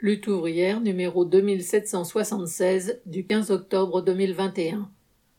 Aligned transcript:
Lutte 0.00 0.28
ouvrière 0.28 0.80
numéro 0.80 1.24
2776 1.24 3.00
du 3.04 3.26
15 3.26 3.50
octobre 3.50 4.00
2021. 4.00 4.88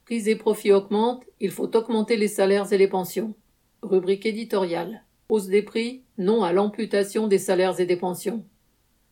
Prix 0.03 0.29
et 0.29 0.35
profits 0.35 0.73
augmentent, 0.73 1.23
il 1.39 1.51
faut 1.51 1.73
augmenter 1.77 2.17
les 2.17 2.27
salaires 2.27 2.73
et 2.73 2.77
les 2.77 2.89
pensions. 2.89 3.35
Rubrique 3.81 4.25
éditoriale. 4.25 5.05
Hausse 5.29 5.47
des 5.47 5.61
prix, 5.61 6.03
non 6.17 6.43
à 6.43 6.51
l'amputation 6.51 7.29
des 7.29 7.37
salaires 7.37 7.79
et 7.79 7.85
des 7.85 7.95
pensions. 7.95 8.43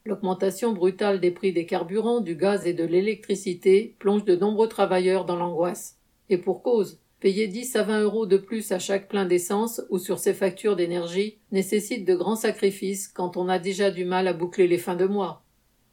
L'augmentation 0.03 0.73
brutale 0.73 1.21
des 1.21 1.31
prix 1.31 1.53
des 1.53 1.65
carburants, 1.65 2.19
du 2.19 2.35
gaz 2.35 2.67
et 2.67 2.73
de 2.73 2.83
l'électricité 2.83 3.95
plonge 3.99 4.25
de 4.25 4.35
nombreux 4.35 4.67
travailleurs 4.67 5.23
dans 5.23 5.37
l'angoisse. 5.37 5.97
Et 6.27 6.37
pour 6.37 6.61
cause, 6.61 6.99
Payer 7.19 7.47
10 7.47 7.75
à 7.77 7.83
20 7.83 8.01
euros 8.03 8.25
de 8.27 8.37
plus 8.37 8.71
à 8.71 8.77
chaque 8.77 9.07
plein 9.07 9.25
d'essence 9.25 9.81
ou 9.89 9.97
sur 9.97 10.19
ses 10.19 10.35
factures 10.35 10.75
d'énergie 10.75 11.39
nécessite 11.51 12.05
de 12.05 12.13
grands 12.13 12.35
sacrifices 12.35 13.07
quand 13.07 13.37
on 13.37 13.49
a 13.49 13.57
déjà 13.57 13.89
du 13.89 14.05
mal 14.05 14.27
à 14.27 14.33
boucler 14.33 14.67
les 14.67 14.77
fins 14.77 14.95
de 14.95 15.05
mois. 15.05 15.43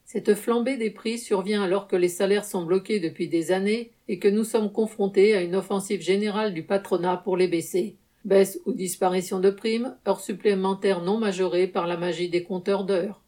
Cette 0.05 0.35
flambée 0.35 0.77
des 0.77 0.91
prix 0.91 1.19
survient 1.19 1.63
alors 1.63 1.89
que 1.89 1.97
les 1.97 2.11
salaires 2.11 2.45
sont 2.45 2.67
bloqués 2.67 3.01
depuis 3.01 3.27
des 3.27 3.53
années 3.53 3.93
et 4.07 4.19
que 4.19 4.29
nous 4.29 4.45
sommes 4.45 4.71
confrontés 4.71 5.35
à 5.35 5.41
une 5.41 5.57
offensive 5.57 6.03
générale 6.03 6.53
du 6.53 6.63
patronat 6.63 7.17
pour 7.17 7.39
les 7.39 7.49
baisser. 7.49 7.97
Baisse 8.27 8.61
ou 8.67 8.75
disparition 8.75 9.41
de 9.41 9.49
primes, 9.49 9.97
heures 10.07 10.21
supplémentaires 10.21 11.03
non 11.03 11.17
majorées 11.17 11.69
par 11.69 11.87
la 11.87 11.97
magie 11.97 12.29
des 12.29 12.43
compteurs 12.43 12.85
d'heures. 12.85 13.23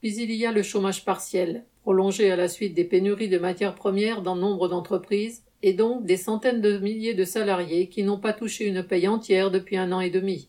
Puis 0.00 0.14
il 0.14 0.30
y 0.30 0.46
a 0.46 0.52
le 0.52 0.62
chômage 0.62 1.04
partiel, 1.04 1.64
prolongé 1.82 2.30
à 2.30 2.36
la 2.36 2.46
suite 2.46 2.74
des 2.74 2.84
pénuries 2.84 3.28
de 3.28 3.38
matières 3.38 3.74
premières 3.74 4.22
dans 4.22 4.36
nombre 4.36 4.68
d'entreprises 4.68 5.42
et 5.62 5.72
donc 5.72 6.04
des 6.04 6.16
centaines 6.16 6.60
de 6.60 6.78
milliers 6.78 7.14
de 7.14 7.24
salariés 7.24 7.88
qui 7.88 8.02
n'ont 8.02 8.18
pas 8.18 8.32
touché 8.32 8.66
une 8.66 8.82
paye 8.82 9.08
entière 9.08 9.50
depuis 9.50 9.76
un 9.76 9.92
an 9.92 10.00
et 10.00 10.10
demi. 10.10 10.48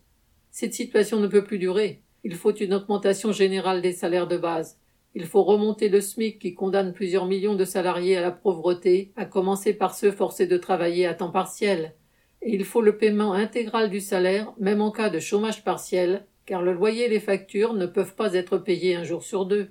Cette 0.51 0.73
situation 0.73 1.19
ne 1.19 1.27
peut 1.27 1.43
plus 1.43 1.59
durer. 1.59 2.01
Il 2.23 2.35
faut 2.35 2.53
une 2.53 2.73
augmentation 2.73 3.31
générale 3.31 3.81
des 3.81 3.91
salaires 3.91 4.27
de 4.27 4.37
base. 4.37 4.77
Il 5.15 5.25
faut 5.25 5.43
remonter 5.43 5.89
le 5.89 6.01
SMIC 6.01 6.39
qui 6.39 6.55
condamne 6.55 6.93
plusieurs 6.93 7.27
millions 7.27 7.55
de 7.55 7.65
salariés 7.65 8.17
à 8.17 8.21
la 8.21 8.31
pauvreté, 8.31 9.11
à 9.15 9.25
commencer 9.25 9.73
par 9.73 9.93
ceux 9.93 10.11
forcés 10.11 10.47
de 10.47 10.57
travailler 10.57 11.05
à 11.05 11.13
temps 11.13 11.31
partiel. 11.31 11.93
Et 12.41 12.55
il 12.55 12.65
faut 12.65 12.81
le 12.81 12.97
paiement 12.97 13.33
intégral 13.33 13.89
du 13.89 13.99
salaire, 13.99 14.53
même 14.59 14.81
en 14.81 14.91
cas 14.91 15.09
de 15.09 15.19
chômage 15.19 15.63
partiel, 15.63 16.25
car 16.45 16.61
le 16.61 16.73
loyer 16.73 17.05
et 17.05 17.09
les 17.09 17.19
factures 17.19 17.73
ne 17.73 17.85
peuvent 17.85 18.15
pas 18.15 18.33
être 18.33 18.57
payés 18.57 18.95
un 18.95 19.03
jour 19.03 19.23
sur 19.23 19.45
deux. 19.45 19.69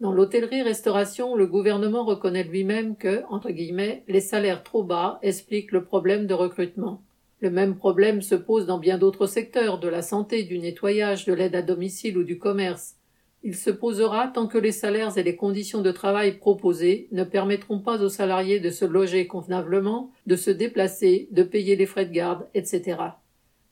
Dans 0.00 0.12
l'hôtellerie-restauration, 0.12 1.34
le 1.34 1.48
gouvernement 1.48 2.04
reconnaît 2.04 2.44
lui-même 2.44 2.94
que, 2.94 3.24
entre 3.30 3.50
guillemets, 3.50 4.04
les 4.06 4.20
salaires 4.20 4.62
trop 4.62 4.84
bas 4.84 5.18
expliquent 5.22 5.72
le 5.72 5.82
problème 5.82 6.28
de 6.28 6.34
recrutement. 6.34 7.02
Le 7.40 7.50
même 7.50 7.76
problème 7.76 8.22
se 8.22 8.36
pose 8.36 8.66
dans 8.66 8.78
bien 8.78 8.96
d'autres 8.96 9.26
secteurs, 9.26 9.80
de 9.80 9.88
la 9.88 10.02
santé, 10.02 10.44
du 10.44 10.60
nettoyage, 10.60 11.24
de 11.24 11.32
l'aide 11.32 11.56
à 11.56 11.62
domicile 11.62 12.16
ou 12.16 12.22
du 12.22 12.38
commerce. 12.38 12.94
Il 13.42 13.56
se 13.56 13.70
posera 13.70 14.28
tant 14.28 14.46
que 14.46 14.58
les 14.58 14.72
salaires 14.72 15.18
et 15.18 15.24
les 15.24 15.34
conditions 15.34 15.82
de 15.82 15.90
travail 15.90 16.38
proposées 16.38 17.08
ne 17.10 17.24
permettront 17.24 17.80
pas 17.80 18.00
aux 18.00 18.08
salariés 18.08 18.60
de 18.60 18.70
se 18.70 18.84
loger 18.84 19.26
convenablement, 19.26 20.12
de 20.28 20.36
se 20.36 20.52
déplacer, 20.52 21.28
de 21.32 21.42
payer 21.42 21.74
les 21.74 21.86
frais 21.86 22.06
de 22.06 22.12
garde, 22.12 22.46
etc. 22.54 22.98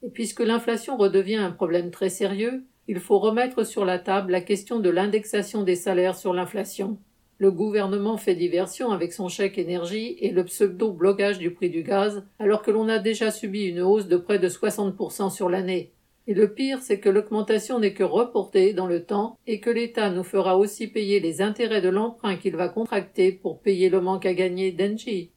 Et 0.03 0.11
puisque 0.11 0.41
l'inflation 0.41 0.97
redevient 0.97 1.37
un 1.37 1.53
problème 1.53 1.93
très 1.93 2.11
sérieux, 2.11 2.65
il 2.89 3.01
faut 3.01 3.19
remettre 3.19 3.65
sur 3.65 3.85
la 3.85 3.99
table 3.99 4.33
la 4.33 4.41
question 4.41 4.79
de 4.79 4.91
l'indexation 4.91 5.63
des 5.63 5.75
salaires 5.75 6.17
sur 6.17 6.33
l'inflation. 6.33 6.99
Le 7.39 7.51
gouvernement 7.51 8.17
fait 8.17 8.35
diversion 8.35 8.91
avec 8.93 9.13
son 9.13 9.29
chèque 9.29 9.59
énergie 9.59 10.17
et 10.21 10.31
le 10.31 10.45
pseudo-blocage 10.45 11.39
du 11.39 11.53
prix 11.53 11.69
du 11.69 11.83
gaz, 11.83 12.25
alors 12.39 12.63
que 12.63 12.71
l'on 12.71 12.89
a 12.89 12.99
déjà 12.99 13.31
subi 13.31 13.65
une 13.65 13.83
hausse 13.83 14.07
de 14.07 14.17
près 14.17 14.39
de 14.39 14.49
60% 14.49 15.31
sur 15.31 15.51
l'année. 15.51 15.93
Et 16.29 16.35
le 16.35 16.53
pire, 16.53 16.79
c'est 16.81 16.99
que 16.99 17.09
l'augmentation 17.09 17.79
n'est 17.79 17.93
que 17.93 18.03
reportée 18.03 18.73
dans 18.73 18.87
le 18.87 19.05
temps 19.05 19.39
et 19.47 19.61
que 19.61 19.71
l'État 19.71 20.11
nous 20.11 20.25
fera 20.25 20.57
aussi 20.57 20.87
payer 20.87 21.21
les 21.21 21.43
intérêts 21.43 21.83
de 21.83 21.89
l'emprunt 21.89 22.37
qu'il 22.37 22.57
va 22.57 22.69
contracter 22.69 23.33
pour 23.33 23.61
payer 23.61 23.91
le 23.91 24.01
manque 24.01 24.27
à 24.27 24.35
gagner 24.35 24.73
d'Engie. 24.73 25.31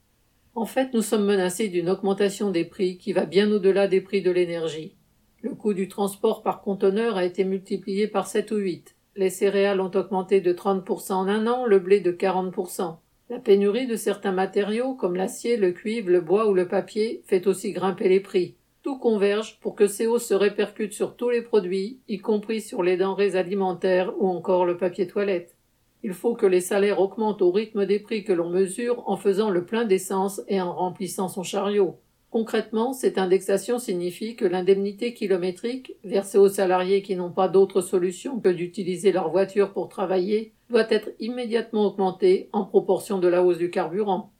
En 0.56 0.66
fait, 0.66 0.94
nous 0.94 1.02
sommes 1.02 1.25
menacés 1.25 1.67
d'une 1.67 1.89
augmentation 1.89 2.50
des 2.50 2.66
prix 2.66 2.97
qui 2.97 3.13
va 3.13 3.25
bien 3.25 3.52
au-delà 3.52 3.88
des 3.88 4.01
prix 4.01 4.22
de 4.22 4.31
l'énergie. 4.31 4.95
Le 5.41 5.55
coût 5.55 5.73
du 5.73 5.88
transport 5.88 6.44
par 6.44 6.61
conteneur 6.61 7.16
a 7.16 7.23
été 7.23 7.45
multiplié 7.45 8.09
par 8.09 8.27
sept 8.27 8.51
ou 8.51 8.57
huit. 8.57 8.95
Les 9.16 9.29
céréales 9.29 9.79
ont 9.79 9.91
augmenté 9.95 10.41
de 10.41 10.51
30% 10.51 11.13
en 11.13 11.27
un 11.29 11.47
an, 11.47 11.66
le 11.66 11.79
blé 11.79 12.01
de 12.01 12.11
40%. 12.11 12.97
La 13.29 13.39
pénurie 13.39 13.88
de 13.88 13.95
certains 13.95 14.33
matériaux, 14.33 14.95
comme 14.95 15.16
l'acier, 15.16 15.55
le 15.55 15.72
cuivre, 15.72 16.09
le 16.09 16.19
bois 16.19 16.50
ou 16.50 16.53
le 16.53 16.67
papier, 16.67 17.23
fait 17.25 17.47
aussi 17.47 17.72
grimper 17.72 18.09
les 18.09 18.19
prix. 18.19 18.55
Tout 18.83 18.97
converge 18.97 19.59
pour 19.61 19.75
que 19.75 19.88
ces 19.88 20.07
hausses 20.07 20.27
se 20.27 20.33
répercutent 20.33 20.94
sur 20.94 21.16
tous 21.16 21.29
les 21.29 21.41
produits, 21.41 22.00
y 22.09 22.17
compris 22.17 22.59
sur 22.59 22.83
les 22.83 22.97
denrées 22.97 23.38
alimentaires 23.38 24.13
ou 24.19 24.27
encore 24.27 24.66
le 24.66 24.77
papier 24.77 25.07
toilette. 25.07 25.56
Il 26.03 26.13
faut 26.13 26.35
que 26.35 26.45
les 26.45 26.61
salaires 26.61 27.00
augmentent 27.00 27.41
au 27.41 27.51
rythme 27.51 27.85
des 27.85 28.00
prix 28.00 28.25
que 28.25 28.33
l'on 28.33 28.50
mesure 28.50 29.03
en 29.07 29.16
faisant 29.16 29.50
le 29.50 29.63
plein 29.63 29.85
d'essence 29.85 30.41
et 30.47 30.59
en 30.59 30.73
remplissant 30.73 31.29
son 31.29 31.44
chariot. 31.44 31.97
Concrètement, 32.31 32.94
cette 32.94 33.17
indexation 33.17 33.79
signifie 33.79 34.35
que 34.35 34.45
l'indemnité 34.45 35.16
kilométrique, 35.16 35.95
versée 36.03 36.38
aux 36.38 36.50
salariés 36.50 37.01
qui 37.01 37.16
n'ont 37.16 37.31
pas 37.31 37.47
d'autre 37.47 37.81
solution 37.81 38.40
que 38.40 38.50
d'utiliser 38.50 39.12
leur 39.12 39.31
voiture 39.31 39.73
pour 39.73 39.90
travailler, 39.90 40.53
doit 40.69 40.85
être 40.91 41.09
immédiatement 41.19 41.88
augmentée 41.88 42.50
en 42.53 42.66
proportion 42.66 43.18
de 43.18 43.28
la 43.28 43.41
hausse 43.41 43.57
du 43.57 43.72
carburant. 43.72 44.31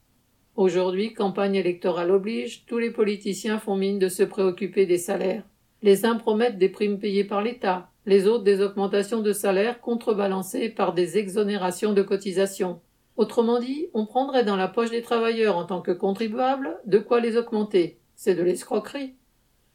Aujourd'hui, 0.54 1.14
campagne 1.14 1.56
électorale 1.56 2.12
oblige, 2.12 2.64
tous 2.66 2.78
les 2.78 2.92
politiciens 2.92 3.58
font 3.58 3.76
mine 3.76 3.98
de 3.98 4.08
se 4.08 4.22
préoccuper 4.22 4.86
des 4.86 4.98
salaires. 4.98 5.42
Les 5.82 6.04
uns 6.04 6.16
promettent 6.16 6.58
des 6.58 6.68
primes 6.68 6.98
payées 6.98 7.24
par 7.24 7.42
l'État, 7.42 7.90
les 8.06 8.28
autres 8.28 8.44
des 8.44 8.60
augmentations 8.60 9.20
de 9.20 9.32
salaires 9.32 9.80
contrebalancées 9.80 10.68
par 10.68 10.94
des 10.94 11.18
exonérations 11.18 11.92
de 11.92 12.02
cotisations. 12.02 12.80
Autrement 13.20 13.60
dit, 13.60 13.88
on 13.92 14.06
prendrait 14.06 14.44
dans 14.44 14.56
la 14.56 14.66
poche 14.66 14.88
des 14.88 15.02
travailleurs 15.02 15.58
en 15.58 15.66
tant 15.66 15.82
que 15.82 15.90
contribuables 15.90 16.78
de 16.86 16.98
quoi 16.98 17.20
les 17.20 17.36
augmenter. 17.36 17.98
C'est 18.16 18.34
de 18.34 18.42
l'escroquerie. 18.42 19.12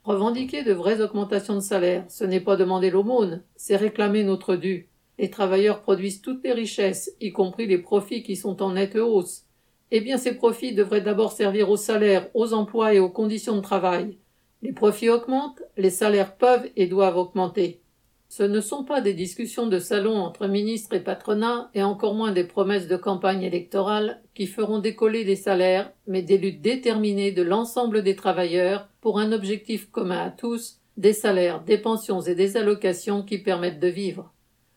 Revendiquer 0.04 0.64
de 0.64 0.74
vraies 0.74 1.00
augmentations 1.00 1.54
de 1.54 1.60
salaire, 1.60 2.06
ce 2.08 2.24
n'est 2.24 2.40
pas 2.40 2.56
demander 2.56 2.90
l'aumône, 2.90 3.44
c'est 3.56 3.76
réclamer 3.76 4.24
notre 4.24 4.56
dû. 4.56 4.90
Les 5.20 5.30
travailleurs 5.30 5.82
produisent 5.82 6.24
toutes 6.24 6.44
les 6.44 6.54
richesses, 6.54 7.12
y 7.22 7.32
compris 7.32 7.68
les 7.68 7.78
profits 7.78 8.24
qui 8.24 8.36
sont 8.36 8.64
en 8.64 8.72
nette 8.72 8.96
hausse. 8.96 9.44
Eh 9.92 10.02
bien, 10.02 10.18
ces 10.18 10.34
profits 10.34 10.74
devraient 10.74 11.02
d'abord 11.02 11.32
servir 11.32 11.70
aux 11.70 11.78
salaires, 11.78 12.28
aux 12.34 12.52
emplois 12.52 12.96
et 12.96 13.00
aux 13.00 13.12
conditions 13.12 13.58
de 13.58 13.62
travail. 13.62 14.18
Les 14.64 14.74
profits 14.74 15.10
augmentent, 15.10 15.62
les 15.78 15.92
salaires 15.92 16.36
peuvent 16.36 16.68
et 16.76 16.88
doivent 16.88 17.18
augmenter. 17.18 17.84
Ce 18.38 18.44
ne 18.44 18.60
sont 18.60 18.84
pas 18.84 19.00
des 19.00 19.14
discussions 19.14 19.66
de 19.66 19.80
salon 19.80 20.18
entre 20.18 20.48
ministres 20.48 20.94
et 20.94 21.00
patronat, 21.00 21.70
et 21.74 21.84
encore 21.84 22.16
moins 22.16 22.34
des 22.34 22.44
promesses 22.44 22.90
de 22.90 22.98
campagne 22.98 23.44
électorale 23.44 24.22
qui 24.34 24.46
feront 24.46 24.80
décoller 24.80 25.24
les 25.24 25.38
salaires, 25.38 25.94
mais 26.06 26.22
des 26.22 26.38
luttes 26.38 26.62
déterminées 26.62 27.32
de 27.32 27.44
l'ensemble 27.44 28.04
des 28.04 28.18
travailleurs 28.18 28.90
pour 29.00 29.20
un 29.20 29.32
objectif 29.32 29.90
commun 29.90 30.20
à 30.20 30.32
tous, 30.32 30.82
des 30.98 31.14
salaires, 31.14 31.64
des 31.64 31.78
pensions 31.78 32.20
et 32.20 32.36
des 32.36 32.58
allocations 32.58 33.24
qui 33.24 33.38
permettent 33.38 33.80
de 33.80 33.88
vivre. 33.88 34.34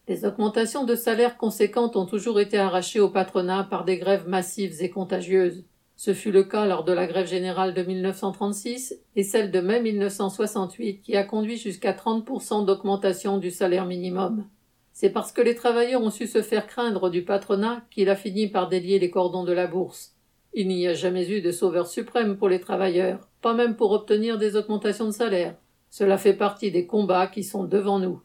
Les 0.06 0.24
augmentations 0.24 0.84
de 0.84 0.94
salaires 0.94 1.36
conséquentes 1.36 1.96
ont 1.96 2.06
toujours 2.06 2.38
été 2.38 2.58
arrachées 2.58 3.00
au 3.00 3.08
patronat 3.08 3.64
par 3.64 3.84
des 3.84 3.98
grèves 3.98 4.28
massives 4.28 4.80
et 4.84 4.90
contagieuses. 4.90 5.64
Ce 5.98 6.14
fut 6.14 6.30
le 6.30 6.44
cas 6.44 6.64
lors 6.64 6.84
de 6.84 6.92
la 6.92 7.08
grève 7.08 7.26
générale 7.26 7.74
de 7.74 7.82
1936 7.82 9.00
et 9.16 9.24
celle 9.24 9.50
de 9.50 9.58
mai 9.58 9.82
1968 9.82 11.00
qui 11.00 11.16
a 11.16 11.24
conduit 11.24 11.56
jusqu'à 11.56 11.92
30% 11.92 12.64
d'augmentation 12.64 13.38
du 13.38 13.50
salaire 13.50 13.84
minimum. 13.84 14.46
C'est 14.92 15.10
parce 15.10 15.32
que 15.32 15.42
les 15.42 15.56
travailleurs 15.56 16.00
ont 16.00 16.10
su 16.10 16.28
se 16.28 16.40
faire 16.40 16.68
craindre 16.68 17.10
du 17.10 17.24
patronat 17.24 17.82
qu'il 17.90 18.10
a 18.10 18.14
fini 18.14 18.46
par 18.46 18.68
délier 18.68 19.00
les 19.00 19.10
cordons 19.10 19.42
de 19.42 19.50
la 19.50 19.66
bourse. 19.66 20.14
Il 20.54 20.68
n'y 20.68 20.86
a 20.86 20.94
jamais 20.94 21.28
eu 21.32 21.42
de 21.42 21.50
sauveur 21.50 21.88
suprême 21.88 22.36
pour 22.36 22.48
les 22.48 22.60
travailleurs, 22.60 23.28
pas 23.42 23.54
même 23.54 23.74
pour 23.74 23.90
obtenir 23.90 24.38
des 24.38 24.54
augmentations 24.54 25.06
de 25.06 25.10
salaire. 25.10 25.56
Cela 25.90 26.16
fait 26.16 26.34
partie 26.34 26.70
des 26.70 26.86
combats 26.86 27.26
qui 27.26 27.42
sont 27.42 27.64
devant 27.64 27.98
nous. 27.98 28.22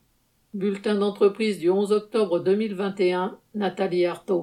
Bulletin 0.53 0.93
d'entreprise 0.93 1.57
du 1.57 1.71
11 1.71 1.91
octobre 1.91 2.39
2021, 2.39 3.39
Nathalie 3.55 4.05
Artaud. 4.05 4.41